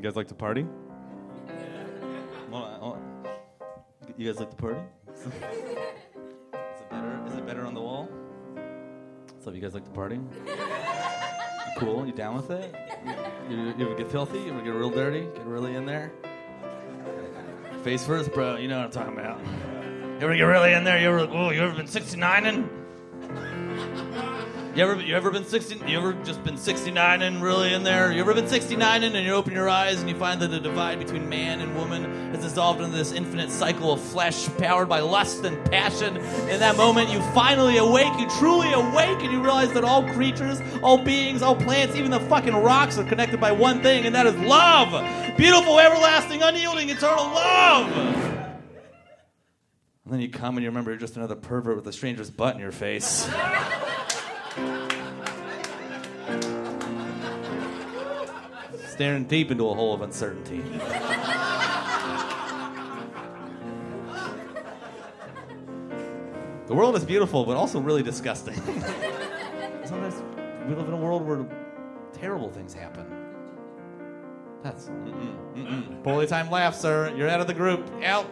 You 0.00 0.04
guys 0.04 0.16
like 0.16 0.28
to 0.28 0.34
party? 0.34 0.64
Hold 2.50 2.64
on, 2.64 2.80
hold 2.80 2.94
on. 2.94 3.28
You 4.16 4.26
guys 4.32 4.40
like 4.40 4.48
to 4.48 4.56
party? 4.56 4.80
Is 5.14 5.26
it 5.26 6.90
better? 6.90 7.20
Is 7.26 7.34
it 7.34 7.46
better 7.46 7.66
on 7.66 7.74
the 7.74 7.82
wall? 7.82 8.08
So, 9.44 9.50
if 9.50 9.56
you 9.56 9.60
guys 9.60 9.74
like 9.74 9.84
to 9.84 9.90
party? 9.90 10.18
Cool. 11.76 12.06
You 12.06 12.12
down 12.12 12.34
with 12.36 12.50
it? 12.50 12.74
You, 13.50 13.56
you, 13.58 13.74
you 13.76 13.86
ever 13.86 13.94
get 13.94 14.10
filthy? 14.10 14.38
You 14.38 14.52
ever 14.52 14.62
get 14.62 14.70
real 14.70 14.88
dirty? 14.88 15.20
Get 15.20 15.44
really 15.44 15.74
in 15.74 15.84
there? 15.84 16.10
Face 17.84 18.02
first, 18.06 18.32
bro. 18.32 18.56
You 18.56 18.68
know 18.68 18.78
what 18.78 18.86
I'm 18.86 18.90
talking 18.92 19.18
about. 19.18 19.38
You 19.44 20.16
ever 20.22 20.34
get 20.34 20.44
really 20.44 20.72
in 20.72 20.82
there? 20.84 20.98
You 20.98 21.08
ever? 21.08 21.28
Oh, 21.30 21.50
you 21.50 21.60
ever 21.60 21.74
been 21.74 21.84
69ing? 21.84 22.66
You 24.72 24.84
ever 24.84 25.02
you 25.02 25.16
ever 25.16 25.32
been 25.32 25.44
60 25.44 25.80
you 25.90 25.98
ever 25.98 26.12
just 26.22 26.44
been 26.44 26.56
69 26.56 27.22
and 27.22 27.42
really 27.42 27.74
in 27.74 27.82
there? 27.82 28.12
You 28.12 28.20
ever 28.20 28.34
been 28.34 28.46
69 28.46 29.02
and 29.02 29.16
you 29.16 29.32
open 29.32 29.52
your 29.52 29.68
eyes 29.68 29.98
and 29.98 30.08
you 30.08 30.14
find 30.14 30.40
that 30.42 30.52
the 30.52 30.60
divide 30.60 31.00
between 31.00 31.28
man 31.28 31.60
and 31.60 31.74
woman 31.74 32.04
is 32.32 32.44
dissolved 32.44 32.80
into 32.80 32.96
this 32.96 33.10
infinite 33.10 33.50
cycle 33.50 33.92
of 33.92 34.00
flesh 34.00 34.48
powered 34.58 34.88
by 34.88 35.00
lust 35.00 35.44
and 35.44 35.62
passion. 35.72 36.16
In 36.18 36.60
that 36.60 36.76
moment 36.76 37.10
you 37.10 37.20
finally 37.34 37.78
awake, 37.78 38.12
you 38.20 38.30
truly 38.38 38.72
awake 38.72 39.18
and 39.24 39.32
you 39.32 39.42
realize 39.42 39.72
that 39.72 39.82
all 39.82 40.04
creatures, 40.12 40.60
all 40.84 40.98
beings, 40.98 41.42
all 41.42 41.56
plants, 41.56 41.96
even 41.96 42.12
the 42.12 42.20
fucking 42.20 42.54
rocks 42.54 42.96
are 42.96 43.04
connected 43.04 43.40
by 43.40 43.50
one 43.50 43.82
thing 43.82 44.06
and 44.06 44.14
that 44.14 44.28
is 44.28 44.36
love. 44.36 44.92
Beautiful, 45.36 45.80
everlasting, 45.80 46.42
unyielding, 46.42 46.90
eternal 46.90 47.24
love. 47.24 47.90
And 50.04 50.14
then 50.14 50.20
you 50.20 50.28
come 50.28 50.56
and 50.56 50.62
you 50.62 50.70
remember 50.70 50.92
you're 50.92 51.00
just 51.00 51.16
another 51.16 51.34
pervert 51.34 51.74
with 51.74 51.88
a 51.88 51.92
stranger's 51.92 52.30
butt 52.30 52.54
in 52.54 52.60
your 52.60 52.70
face. 52.70 53.28
Staring 58.88 59.24
deep 59.24 59.50
into 59.50 59.68
a 59.68 59.74
hole 59.74 59.94
of 59.94 60.02
uncertainty. 60.02 60.60
the 66.66 66.74
world 66.74 66.96
is 66.96 67.04
beautiful, 67.04 67.44
but 67.44 67.56
also 67.56 67.80
really 67.80 68.02
disgusting. 68.02 68.54
Sometimes 69.84 70.22
we 70.66 70.74
live 70.74 70.88
in 70.88 70.94
a 70.94 70.96
world 70.96 71.24
where 71.24 71.46
terrible 72.12 72.50
things 72.50 72.74
happen. 72.74 73.06
That's 74.62 74.86
mm-mm, 74.88 75.54
mm-mm. 75.54 76.02
Poorly 76.02 76.26
time 76.26 76.50
laugh, 76.50 76.74
sir. 76.74 77.14
You're 77.16 77.28
out 77.28 77.40
of 77.40 77.46
the 77.46 77.54
group. 77.54 77.88
Out. 78.04 78.26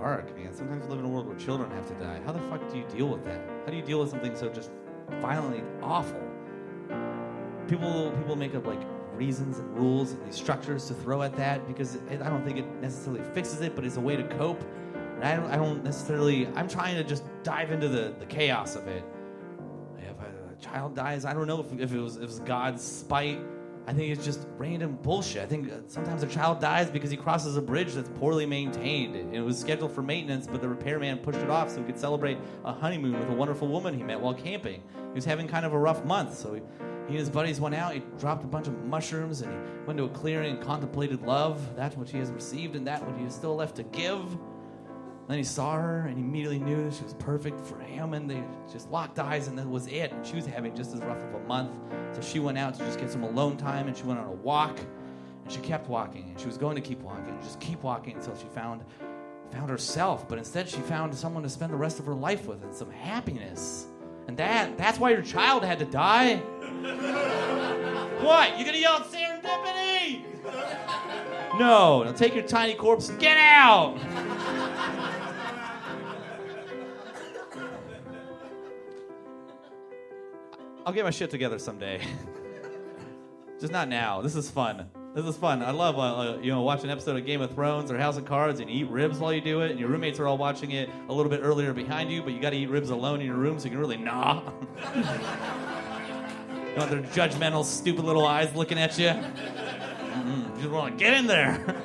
Dark, 0.00 0.36
man. 0.36 0.54
Sometimes 0.54 0.84
we 0.84 0.90
live 0.90 1.00
in 1.00 1.06
a 1.06 1.08
world 1.08 1.26
where 1.26 1.36
children 1.36 1.70
have 1.72 1.86
to 1.88 1.94
die. 1.94 2.20
How 2.24 2.32
the 2.32 2.38
fuck 2.42 2.70
do 2.70 2.78
you 2.78 2.84
deal 2.84 3.08
with 3.08 3.24
that? 3.24 3.40
How 3.64 3.70
do 3.70 3.76
you 3.76 3.82
deal 3.82 3.98
with 4.00 4.10
something 4.10 4.36
so 4.36 4.48
just 4.48 4.70
violently 5.20 5.62
awful? 5.82 6.22
People 7.66 8.12
people 8.12 8.36
make 8.36 8.54
up 8.54 8.66
like 8.66 8.80
reasons 9.14 9.58
and 9.58 9.76
rules 9.76 10.12
and 10.12 10.24
these 10.24 10.36
structures 10.36 10.86
to 10.86 10.94
throw 10.94 11.22
at 11.22 11.34
that 11.36 11.66
because 11.66 11.96
it, 11.96 12.22
I 12.22 12.30
don't 12.30 12.44
think 12.44 12.58
it 12.58 12.66
necessarily 12.80 13.22
fixes 13.34 13.60
it, 13.60 13.74
but 13.74 13.84
it's 13.84 13.96
a 13.96 14.00
way 14.00 14.16
to 14.16 14.22
cope. 14.36 14.62
And 15.16 15.24
I 15.24 15.36
don't, 15.36 15.50
I 15.50 15.56
don't 15.56 15.82
necessarily. 15.82 16.46
I'm 16.54 16.68
trying 16.68 16.94
to 16.94 17.02
just 17.02 17.24
dive 17.42 17.72
into 17.72 17.88
the, 17.88 18.14
the 18.20 18.26
chaos 18.26 18.76
of 18.76 18.86
it. 18.86 19.02
If 19.98 20.10
a 20.10 20.62
child 20.62 20.94
dies, 20.94 21.24
I 21.24 21.34
don't 21.34 21.48
know 21.48 21.60
if, 21.60 21.72
if 21.80 21.92
it 21.92 21.98
was 21.98 22.16
if 22.16 22.22
it 22.22 22.26
was 22.26 22.40
God's 22.40 22.84
spite. 22.84 23.40
I 23.88 23.94
think 23.94 24.12
it's 24.12 24.22
just 24.22 24.46
random 24.58 24.98
bullshit. 25.00 25.42
I 25.42 25.46
think 25.46 25.72
uh, 25.72 25.76
sometimes 25.86 26.22
a 26.22 26.26
child 26.26 26.60
dies 26.60 26.90
because 26.90 27.10
he 27.10 27.16
crosses 27.16 27.56
a 27.56 27.62
bridge 27.62 27.94
that's 27.94 28.10
poorly 28.10 28.44
maintained. 28.44 29.16
It, 29.16 29.36
it 29.36 29.40
was 29.40 29.58
scheduled 29.58 29.92
for 29.92 30.02
maintenance, 30.02 30.46
but 30.46 30.60
the 30.60 30.68
repairman 30.68 31.20
pushed 31.20 31.38
it 31.38 31.48
off 31.48 31.70
so 31.70 31.78
he 31.78 31.84
could 31.84 31.98
celebrate 31.98 32.36
a 32.66 32.72
honeymoon 32.74 33.18
with 33.18 33.30
a 33.30 33.32
wonderful 33.32 33.66
woman 33.66 33.94
he 33.94 34.02
met 34.02 34.20
while 34.20 34.34
camping. 34.34 34.82
He 34.92 35.14
was 35.14 35.24
having 35.24 35.48
kind 35.48 35.64
of 35.64 35.72
a 35.72 35.78
rough 35.78 36.04
month, 36.04 36.36
so 36.36 36.52
he, 36.52 36.60
he 36.60 37.12
and 37.12 37.18
his 37.18 37.30
buddies 37.30 37.62
went 37.62 37.74
out. 37.74 37.94
He 37.94 38.02
dropped 38.18 38.44
a 38.44 38.46
bunch 38.46 38.66
of 38.66 38.78
mushrooms 38.84 39.40
and 39.40 39.50
he 39.50 39.84
went 39.86 39.96
to 39.96 40.04
a 40.04 40.10
clearing 40.10 40.56
and 40.56 40.62
contemplated 40.62 41.22
love, 41.22 41.74
that 41.74 41.96
which 41.96 42.10
he 42.10 42.18
has 42.18 42.30
received 42.30 42.76
and 42.76 42.86
that 42.86 43.02
which 43.06 43.18
he 43.18 43.24
is 43.24 43.34
still 43.34 43.56
left 43.56 43.76
to 43.76 43.84
give. 43.84 44.36
Then 45.28 45.36
he 45.36 45.44
saw 45.44 45.76
her 45.76 46.06
and 46.08 46.18
immediately 46.18 46.58
knew 46.58 46.90
she 46.90 47.04
was 47.04 47.12
perfect 47.14 47.60
for 47.60 47.78
him, 47.78 48.14
and 48.14 48.30
they 48.30 48.42
just 48.72 48.90
locked 48.90 49.18
eyes, 49.18 49.46
and 49.46 49.58
that 49.58 49.68
was 49.68 49.86
it. 49.86 50.10
And 50.10 50.26
she 50.26 50.36
was 50.36 50.46
having 50.46 50.74
just 50.74 50.94
as 50.94 51.00
rough 51.00 51.22
of 51.22 51.34
a 51.34 51.40
month, 51.40 51.70
so 52.14 52.22
she 52.22 52.38
went 52.38 52.56
out 52.56 52.72
to 52.74 52.80
just 52.80 52.98
get 52.98 53.10
some 53.10 53.22
alone 53.22 53.58
time, 53.58 53.88
and 53.88 53.96
she 53.96 54.04
went 54.04 54.18
on 54.18 54.26
a 54.26 54.32
walk, 54.32 54.78
and 55.44 55.52
she 55.52 55.60
kept 55.60 55.86
walking, 55.86 56.30
and 56.30 56.40
she 56.40 56.46
was 56.46 56.56
going 56.56 56.76
to 56.76 56.80
keep 56.80 57.02
walking, 57.02 57.28
and 57.28 57.42
just 57.42 57.60
keep 57.60 57.82
walking 57.82 58.16
until 58.16 58.34
she 58.36 58.46
found 58.54 58.82
found 59.50 59.68
herself. 59.70 60.26
But 60.28 60.38
instead, 60.38 60.66
she 60.68 60.78
found 60.78 61.14
someone 61.14 61.42
to 61.42 61.48
spend 61.50 61.72
the 61.72 61.76
rest 61.76 61.98
of 61.98 62.06
her 62.06 62.14
life 62.14 62.46
with, 62.46 62.62
and 62.62 62.74
some 62.74 62.90
happiness. 62.90 63.86
And 64.28 64.36
that 64.38 64.78
that's 64.78 64.98
why 64.98 65.10
your 65.10 65.22
child 65.22 65.62
had 65.62 65.78
to 65.80 65.84
die. 65.84 66.36
what? 68.22 68.58
You 68.58 68.64
gonna 68.64 68.78
yell 68.78 69.00
serendipity? 69.00 70.24
No. 71.58 72.02
Now 72.02 72.12
take 72.12 72.34
your 72.34 72.44
tiny 72.44 72.74
corpse 72.74 73.10
and 73.10 73.18
get 73.18 73.36
out. 73.36 73.98
I'll 80.88 80.94
get 80.94 81.04
my 81.04 81.10
shit 81.10 81.28
together 81.28 81.58
someday. 81.58 82.00
Just 83.60 83.70
not 83.70 83.90
now. 83.90 84.22
This 84.22 84.34
is 84.34 84.50
fun. 84.50 84.88
This 85.14 85.26
is 85.26 85.36
fun. 85.36 85.62
I 85.62 85.70
love, 85.70 85.98
uh, 85.98 86.00
uh, 86.00 86.38
you 86.40 86.50
know, 86.50 86.62
watching 86.62 86.86
an 86.86 86.92
episode 86.92 87.14
of 87.14 87.26
Game 87.26 87.42
of 87.42 87.54
Thrones 87.54 87.90
or 87.90 87.98
House 87.98 88.16
of 88.16 88.24
Cards 88.24 88.60
and 88.60 88.70
eat 88.70 88.88
ribs 88.88 89.18
while 89.18 89.30
you 89.30 89.42
do 89.42 89.60
it, 89.60 89.70
and 89.70 89.78
your 89.78 89.90
roommates 89.90 90.18
are 90.18 90.26
all 90.26 90.38
watching 90.38 90.70
it 90.70 90.88
a 91.10 91.12
little 91.12 91.28
bit 91.28 91.40
earlier 91.42 91.74
behind 91.74 92.10
you, 92.10 92.22
but 92.22 92.32
you 92.32 92.40
got 92.40 92.50
to 92.50 92.56
eat 92.56 92.70
ribs 92.70 92.88
alone 92.88 93.20
in 93.20 93.26
your 93.26 93.36
room 93.36 93.58
so 93.58 93.66
you 93.66 93.72
can 93.72 93.78
really 93.78 93.98
gnaw. 93.98 94.42
you 94.94 95.02
know, 96.74 96.86
their 96.86 97.02
judgmental, 97.12 97.66
stupid 97.66 98.06
little 98.06 98.26
eyes 98.26 98.54
looking 98.54 98.78
at 98.78 98.98
you. 98.98 99.08
Mm-hmm. 99.08 100.56
You 100.56 100.62
just 100.62 100.70
want 100.70 100.98
to 100.98 101.04
get 101.04 101.12
in 101.12 101.26
there. 101.26 101.76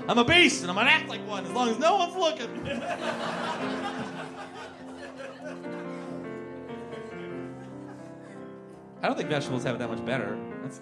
I'm 0.08 0.16
a 0.16 0.24
beast, 0.24 0.62
and 0.62 0.70
I'm 0.70 0.76
gonna 0.76 0.88
act 0.88 1.10
like 1.10 1.20
one 1.28 1.44
as 1.44 1.52
long 1.52 1.68
as 1.68 1.78
no 1.78 1.96
one's 1.96 2.16
looking. 2.16 2.70
I 9.02 9.08
don't 9.08 9.16
think 9.16 9.28
vegetables 9.28 9.64
have 9.64 9.74
it 9.74 9.78
that 9.78 9.88
much 9.88 10.04
better. 10.04 10.38
That's... 10.62 10.80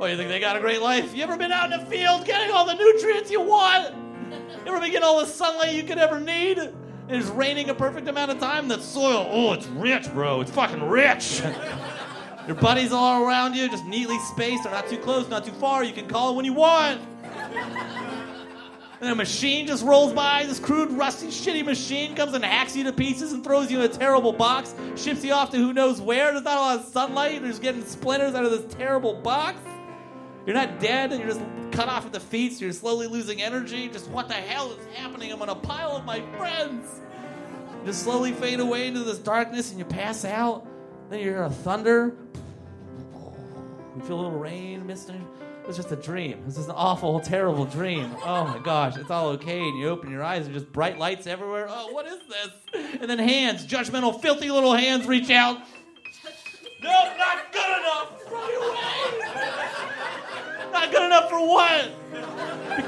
Oh, 0.00 0.06
you 0.06 0.16
think 0.16 0.28
they 0.28 0.40
got 0.40 0.56
a 0.56 0.60
great 0.60 0.80
life? 0.80 1.14
You 1.14 1.22
ever 1.22 1.36
been 1.36 1.52
out 1.52 1.72
in 1.72 1.80
the 1.80 1.86
field 1.86 2.24
getting 2.24 2.52
all 2.52 2.64
the 2.64 2.74
nutrients 2.74 3.30
you 3.30 3.40
want? 3.40 3.94
You 4.30 4.72
ever 4.72 4.80
been 4.80 4.90
getting 4.90 5.04
all 5.04 5.20
the 5.20 5.26
sunlight 5.26 5.74
you 5.74 5.82
could 5.82 5.98
ever 5.98 6.20
need? 6.20 6.72
It's 7.08 7.28
raining 7.28 7.70
a 7.70 7.74
perfect 7.74 8.06
amount 8.06 8.30
of 8.30 8.38
time. 8.38 8.68
That 8.68 8.82
soil, 8.82 9.26
oh, 9.30 9.52
it's 9.54 9.66
rich, 9.66 10.12
bro. 10.12 10.40
It's 10.40 10.50
fucking 10.50 10.82
rich. 10.82 11.42
Your 12.46 12.56
buddies 12.56 12.92
all 12.92 13.24
around 13.24 13.54
you, 13.54 13.68
just 13.68 13.84
neatly 13.84 14.18
spaced. 14.20 14.64
They're 14.64 14.72
not 14.72 14.88
too 14.88 14.98
close, 14.98 15.28
not 15.28 15.44
too 15.44 15.52
far. 15.52 15.84
You 15.84 15.92
can 15.92 16.06
call 16.06 16.30
it 16.30 16.36
when 16.36 16.44
you 16.44 16.52
want. 16.54 17.00
And 19.00 19.10
a 19.10 19.14
machine 19.14 19.68
just 19.68 19.84
rolls 19.84 20.12
by, 20.12 20.44
this 20.44 20.58
crude, 20.58 20.90
rusty, 20.90 21.28
shitty 21.28 21.64
machine 21.64 22.16
comes 22.16 22.34
and 22.34 22.44
hacks 22.44 22.74
you 22.74 22.82
to 22.84 22.92
pieces 22.92 23.32
and 23.32 23.44
throws 23.44 23.70
you 23.70 23.78
in 23.78 23.84
a 23.84 23.88
terrible 23.88 24.32
box, 24.32 24.74
ships 24.96 25.24
you 25.24 25.32
off 25.32 25.50
to 25.50 25.56
who 25.56 25.72
knows 25.72 26.00
where. 26.00 26.32
There's 26.32 26.44
not 26.44 26.56
a 26.56 26.60
lot 26.60 26.78
of 26.80 26.84
sunlight. 26.86 27.40
You're 27.40 27.50
just 27.50 27.62
getting 27.62 27.84
splinters 27.84 28.34
out 28.34 28.44
of 28.44 28.50
this 28.50 28.74
terrible 28.74 29.14
box. 29.14 29.58
You're 30.46 30.56
not 30.56 30.80
dead, 30.80 31.12
and 31.12 31.20
you're 31.20 31.28
just 31.28 31.42
cut 31.70 31.88
off 31.88 32.06
at 32.06 32.12
the 32.12 32.18
feet, 32.18 32.54
so 32.54 32.64
you're 32.64 32.72
slowly 32.72 33.06
losing 33.06 33.40
energy. 33.40 33.88
Just 33.88 34.08
what 34.10 34.26
the 34.26 34.34
hell 34.34 34.72
is 34.72 34.84
happening? 34.96 35.30
I'm 35.30 35.42
on 35.42 35.48
a 35.48 35.54
pile 35.54 35.96
of 35.96 36.04
my 36.04 36.20
friends. 36.36 37.00
You 37.80 37.86
just 37.86 38.02
slowly 38.02 38.32
fade 38.32 38.58
away 38.58 38.88
into 38.88 39.04
this 39.04 39.18
darkness, 39.18 39.70
and 39.70 39.78
you 39.78 39.84
pass 39.84 40.24
out. 40.24 40.66
Then 41.08 41.20
you 41.20 41.26
hear 41.26 41.44
a 41.44 41.50
thunder. 41.50 42.16
You 43.94 44.02
feel 44.02 44.16
a 44.16 44.22
little 44.22 44.38
rain, 44.38 44.86
misting. 44.86 45.24
Was 45.68 45.76
just 45.76 45.92
a 45.92 45.96
dream. 45.96 46.44
This 46.46 46.56
is 46.56 46.64
an 46.68 46.74
awful, 46.74 47.20
terrible 47.20 47.66
dream. 47.66 48.16
Oh 48.24 48.46
my 48.46 48.58
gosh, 48.58 48.96
it's 48.96 49.10
all 49.10 49.28
okay. 49.32 49.68
And 49.68 49.78
you 49.78 49.90
open 49.90 50.10
your 50.10 50.22
eyes 50.24 50.46
and 50.46 50.54
just 50.54 50.72
bright 50.72 50.96
lights 50.98 51.26
everywhere. 51.26 51.66
Oh, 51.68 51.92
what 51.92 52.06
is 52.06 52.18
this? 52.26 52.48
And 53.02 53.10
then 53.10 53.18
hands, 53.18 53.66
judgmental, 53.66 54.18
filthy 54.18 54.50
little 54.50 54.72
hands 54.72 55.06
reach 55.06 55.28
out. 55.28 55.58
No, 56.82 56.90
not 57.18 57.52
good 57.52 57.80
enough. 57.80 58.12
Right 58.32 58.56
away. 60.62 60.72
Not 60.72 60.90
good 60.90 61.02
enough 61.02 61.28
for 61.28 61.46
what? 61.46 61.90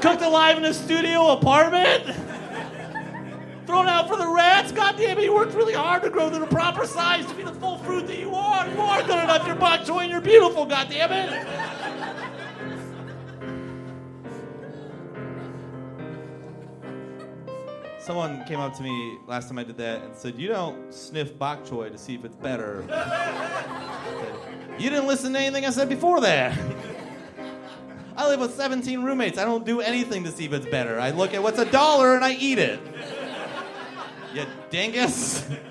Cooked 0.01 0.23
alive 0.23 0.57
in 0.57 0.65
a 0.65 0.73
studio 0.73 1.33
apartment? 1.33 2.15
Thrown 3.67 3.87
out 3.87 4.07
for 4.07 4.17
the 4.17 4.27
rats? 4.27 4.71
God 4.71 4.97
damn 4.97 5.19
it, 5.19 5.23
you 5.25 5.35
worked 5.35 5.53
really 5.53 5.73
hard 5.73 6.01
to 6.01 6.09
grow 6.09 6.31
to 6.31 6.39
the 6.39 6.47
proper 6.47 6.87
size 6.87 7.27
to 7.27 7.35
be 7.35 7.43
the 7.43 7.53
full 7.53 7.77
fruit 7.77 8.07
that 8.07 8.17
you 8.17 8.33
are. 8.33 8.67
You 8.67 8.79
are 8.79 9.03
good 9.03 9.23
enough. 9.23 9.45
You're 9.45 9.55
bok 9.55 9.81
choy 9.81 10.01
and 10.01 10.11
you're 10.11 10.19
beautiful, 10.19 10.65
God 10.65 10.89
damn 10.89 11.11
it. 11.11 11.29
Someone 18.01 18.43
came 18.45 18.59
up 18.59 18.75
to 18.77 18.83
me 18.83 19.19
last 19.27 19.47
time 19.47 19.59
I 19.59 19.63
did 19.63 19.77
that 19.77 20.01
and 20.01 20.15
said, 20.15 20.35
You 20.35 20.47
don't 20.47 20.91
sniff 20.91 21.37
bok 21.37 21.63
choy 21.63 21.91
to 21.91 21.97
see 21.99 22.15
if 22.15 22.25
it's 22.25 22.35
better. 22.35 22.83
you 24.79 24.89
didn't 24.89 25.05
listen 25.05 25.33
to 25.33 25.39
anything 25.39 25.65
I 25.67 25.69
said 25.69 25.87
before 25.87 26.19
that. 26.21 26.57
I 28.17 28.27
live 28.27 28.39
with 28.39 28.55
17 28.55 29.03
roommates. 29.03 29.37
I 29.37 29.45
don't 29.45 29.65
do 29.65 29.81
anything 29.81 30.23
to 30.23 30.31
see 30.31 30.45
if 30.45 30.53
it's 30.53 30.65
better. 30.65 30.99
I 30.99 31.11
look 31.11 31.35
at 31.35 31.43
what's 31.43 31.59
a 31.59 31.71
dollar 31.71 32.15
and 32.15 32.25
I 32.25 32.33
eat 32.33 32.57
it. 32.57 32.79
You 34.33 34.45
dingus. 34.71 35.47